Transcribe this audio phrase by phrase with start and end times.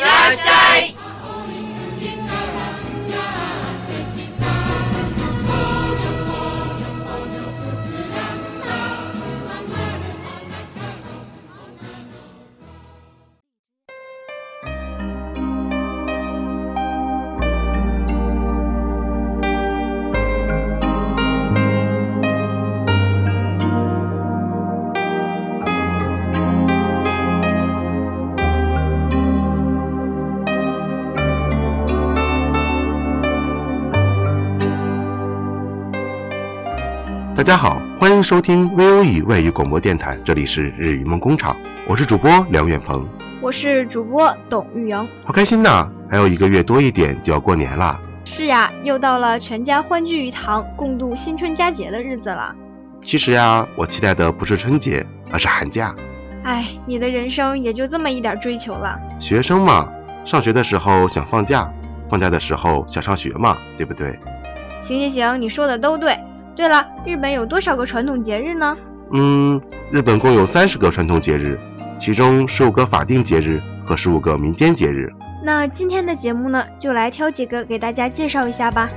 [0.00, 0.53] い
[37.36, 43.04] 大家好，欢迎收听 VOE 外语广播电台，这里是日语梦工厂，我是主播梁远鹏，
[43.42, 45.08] 我是主播董玉莹。
[45.24, 45.90] 好开心呐！
[46.08, 48.00] 还有一个月多一点就要过年啦。
[48.24, 52.54] 是呀，又到了全家欢聚一堂、共度新春佳节的日子了。
[53.02, 55.92] 其实呀，我期待的不是春节，而是寒假。
[56.44, 58.96] 哎，你的人生也就这么一点追求了。
[59.18, 59.88] 学生嘛，
[60.24, 61.68] 上学的时候想放假，
[62.08, 64.16] 放假的时候想上学嘛，对不对？
[64.80, 66.16] 行行行，你说的都对。
[66.55, 68.77] 对了，日本有多少个传统节日呢？
[69.13, 69.61] 嗯，
[69.91, 71.57] 日本共有三十个传统节日，
[71.97, 75.09] 其中十五个法定节日和十五个民间节日。
[75.43, 78.89] 那今天的节目呢，就来挑几个给大家介绍一下吧。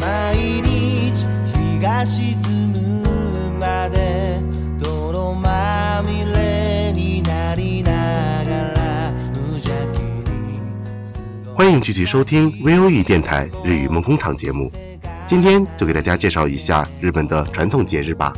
[0.00, 2.36] 毎日日が沈
[2.72, 4.40] むまで
[11.79, 14.71] 继续收听 VOE 电台日语梦工厂节目。
[15.25, 18.33] 今天就给大家介绍一下日本的传统节日吧。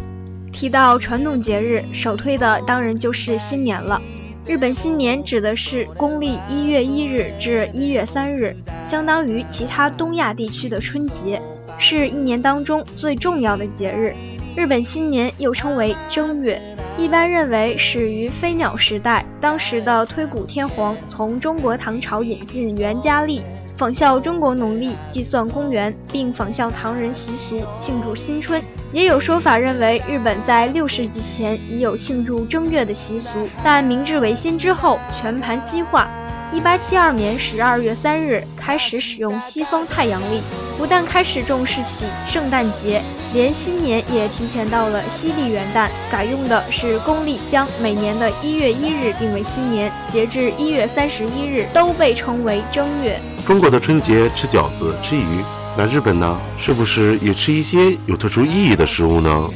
[0.52, 4.02] 提到传统节日，首推的当然就是新年了。
[4.46, 11.40] 日本新年指的是公历一月一日至一月三日，相当于其他东亚地区的春节，
[11.78, 14.16] 是一年当中最重要的节日。
[14.56, 16.60] 日本新年又称为正月，
[17.00, 23.42] 一般认为始于飞鸟时代，当时的推古天皇从中国唐朝引进元嘉历。
[23.78, 28.62] 仿效中国农历计算公元，并仿效唐人习俗庆祝新春。
[28.92, 33.30] 也有说法认为，日本在六世纪前已有庆祝正月的习俗，
[33.64, 36.10] 但明治维新之后全盘西化。
[36.52, 40.42] 一八七二年十二月三日开始使用西方太阳历，
[40.80, 43.02] 不但开始重视起圣诞节，
[43.34, 53.20] 连新年也提前到了西历元旦，改用的是公历，将每年的一月一日定为新年，截至一月三十一日都被称为正月。
[53.46, 55.44] 中国的春节吃饺子、吃鱼，
[55.78, 56.40] 那日本呢？
[56.58, 59.50] 是不是也吃一些有特殊意义的食物呢？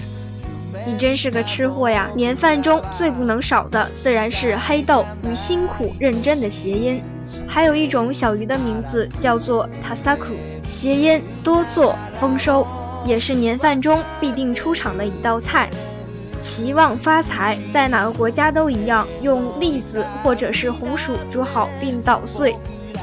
[0.86, 2.10] 你真是个吃货呀！
[2.14, 7.02] 年饭中最不能少的自然是黑豆与辛苦认真的谐音，
[7.48, 10.34] 还有一种小鱼的名字叫做塔萨库，
[10.66, 12.66] 谐音多做丰收，
[13.06, 15.70] 也是年饭中必定出场的一道菜。
[16.42, 22.56] 期望发财，在哪个国家都一样，用栗子或者是红薯煮好并捣碎，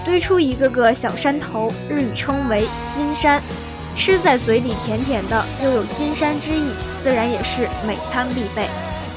[0.04, 3.42] 堆出一个个小山头，日语称为金山。
[3.96, 6.72] 吃在嘴里甜甜的，又有金山之意，
[7.02, 8.66] 自然也是每餐必备。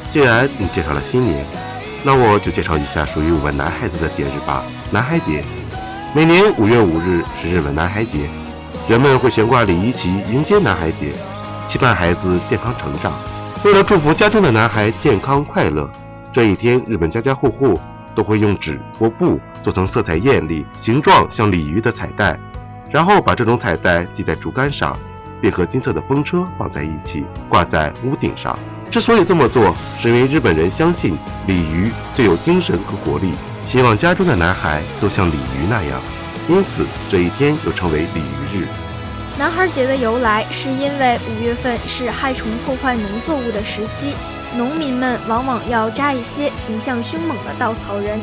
[0.10, 1.46] 既然你介绍了新年，
[2.04, 5.44] 那我就介绍一下属于我们男孩子的节日吧——男孩节。
[6.16, 8.30] 每年五月五日是日本男孩节，
[8.88, 11.12] 人们会悬挂礼仪旗迎接男孩节，
[11.66, 13.12] 期盼孩子健康成长。
[13.66, 15.90] 为了祝福家中的男孩健康快乐，
[16.32, 17.80] 这一天日本家家户户
[18.14, 22.40] 都会用纸或布做成色彩艳丽、形状像鲤鱼的彩带，
[22.92, 24.96] 然后把这种彩带系在竹竿上，
[25.42, 28.56] 并和金色的风车绑在一起，挂在屋顶上。
[28.92, 31.18] 之所以这么做，是因为日本人相信
[31.48, 33.34] 鲤鱼最有精神和活力，
[33.66, 36.00] 希望家中的男孩都像鲤鱼那样，
[36.48, 38.68] 因此这一天又称为鲤鱼日。
[39.40, 44.14] 男孩节的由来是因为五月份是害虫破坏农作物的时期，
[44.56, 48.20] 农民们往往要扎一些形象凶猛的稻草人，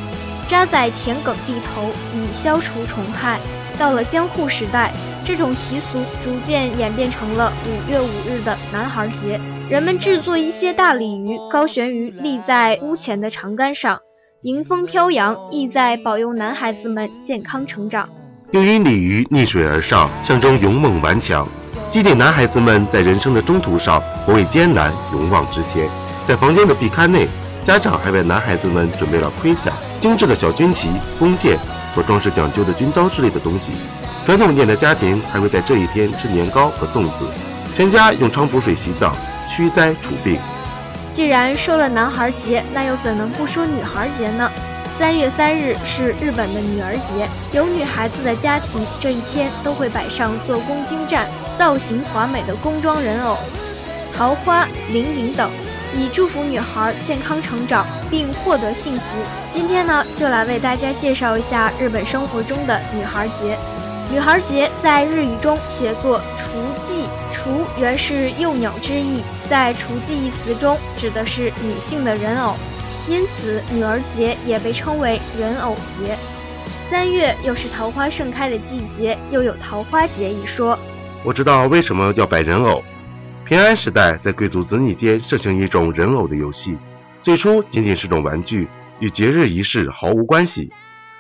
[0.48, 3.40] 扎在田埂地头以消除虫害。
[3.76, 4.92] 到了江户时代，
[5.24, 9.40] 这种习俗逐渐演变成了五月五日的男孩节。
[9.68, 14.00] 人们制作一些大鲤鱼，高悬于立在屋前的长杆上，
[14.44, 18.08] 迎风飘扬，意在保佑男孩子们健康成长。
[18.52, 21.46] 由于鲤鱼逆水而上，象征勇猛顽强，
[21.90, 25.86] 激励男孩子们在人生的中途上不畏艰难，勇往直前。
[26.26, 27.28] 在房间的壁龛内，
[27.64, 29.70] 家长还为男孩子们准备了盔甲、
[30.00, 30.88] 精致的小军旗、
[31.18, 31.58] 弓箭
[31.94, 33.72] 和装饰讲究的军刀之类的东西。
[34.24, 37.26] 传统点的家庭还会在这一天吃年糕和粽子，
[37.76, 39.14] 全家用菖蒲水洗澡。
[39.54, 40.38] 驱灾除病。
[41.20, 44.50] 既然说了男孩节，那又怎能不说女孩节呢？
[44.98, 51.28] 三月三日是日本的女儿节，有女孩子的家庭这一天都会摆上做工精湛、
[51.58, 53.36] 造型华美的工装人偶、
[54.16, 55.50] 桃花、铃铃等，
[55.94, 59.02] 以祝福女孩健康成长并获得幸福。
[59.52, 63.58] 今天呢，就来为大家介绍一下日本生活中的女孩节。
[64.10, 66.56] 女孩节在日语中写作“雏妓”。
[66.56, 66.69] 雏
[67.80, 72.54] 原是幼鸟之意，在雏妓一词中指的是女性的人偶，
[73.08, 76.14] 因此女儿节也被称为人偶节。
[76.90, 80.78] 三月又是桃花盛开的季节，又有桃花节一说。
[81.24, 82.84] 我知道为什么要摆人偶。
[83.46, 86.76] 平安时代，在贵族子女间盛行一种人偶的游戏，
[87.22, 88.68] 最初仅仅是种玩具，
[88.98, 90.70] 与节日仪式毫无关系。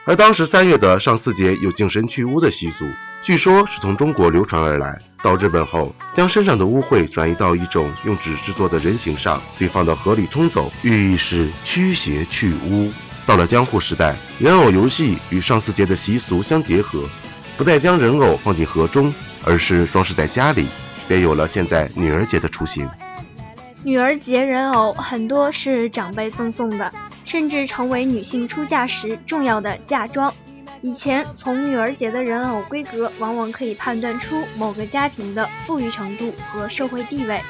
[0.04, 2.84] 而当时三月的上巳节有净身去污的习俗，
[3.22, 5.00] 据说是从中国流传而来。
[5.22, 12.90] 到日本后，将身上的污秽转移到一种用纸制作的人形上，并放到河里冲走，寓意是驱邪去污。
[13.26, 17.08] 到了江户时代，人偶游戏与上巳节的习俗相结合，
[17.56, 19.12] 不再将人偶放进河中，
[19.44, 20.66] 而是装饰在家里，
[21.06, 22.88] 便有了现在女儿节的雏形。
[23.84, 26.92] 女儿节人偶很多是长辈赠送的，
[27.24, 30.32] 甚至成为女性出嫁时重要的嫁妆。
[30.82, 37.40] 以前从女儿节的人偶规格，往往可以判断出某个家庭的富裕程度和社会地位。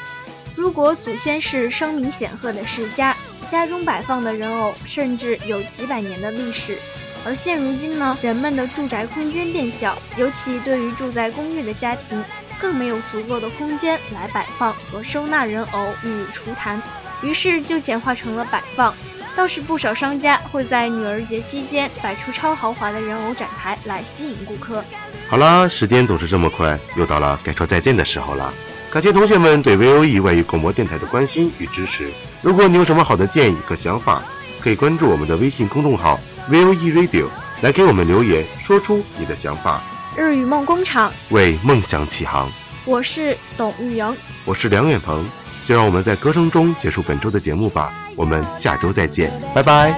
[0.56, 3.16] 如果祖先是声名显赫的世家，
[3.48, 6.76] 家中摆放的人偶甚至有几百年的历史。
[7.24, 12.24] 而现如今呢，人们的住宅空间变小，尤其对于住在公寓的家庭，
[12.60, 16.82] 更没有足够的空间来摆放和收纳人偶与厨坛，
[17.22, 18.92] 于是就简化成了摆放。
[19.36, 24.84] 倒是不少商家会在女儿节期间摆出超豪华的人偶展台来吸引顾客。
[25.28, 28.52] 好啦，时间总是这么快，又到了该说再见的时候了。
[28.90, 32.10] 感谢同学们对 VOE 外语广播电台的关心与支持。
[32.42, 34.22] 如果你有什么好的建议和想法，
[34.60, 36.18] 可以关注我们的微信公众号
[36.50, 37.26] VOE Radio
[37.60, 39.80] 来给我们留言，说出你的想法。
[40.16, 42.50] 日语梦工厂为梦想起航。
[42.84, 45.24] 我是董玉莹，我是梁远鹏。
[45.70, 49.96] 就让我们在歌声中结束本周的节目吧，我们下周再见，拜拜。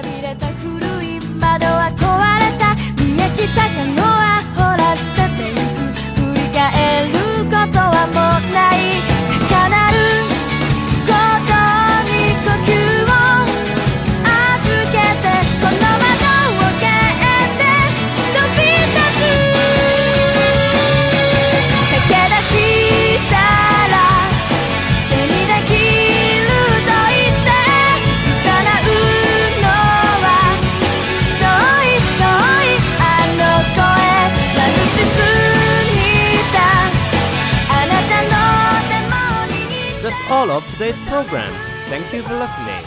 [40.29, 41.51] All of today's program.
[41.89, 42.83] Thank you for listening.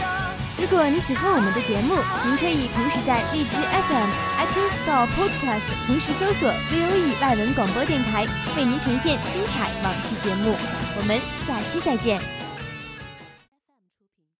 [0.58, 10.56] 如果你喜欢我们的节目，您可以同时在荔枝 FM、iTunes Store、Podcast 同时搜索 VOE 外文广播电台，为您呈现精彩往期节目。
[10.98, 12.35] 我们下期再见。